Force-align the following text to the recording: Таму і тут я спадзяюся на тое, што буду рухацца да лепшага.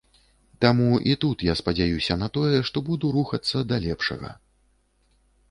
Таму 0.63 0.87
і 1.11 1.13
тут 1.25 1.43
я 1.47 1.53
спадзяюся 1.59 2.17
на 2.23 2.31
тое, 2.39 2.57
што 2.71 2.77
буду 2.89 3.13
рухацца 3.19 3.57
да 3.75 3.81
лепшага. 3.87 4.35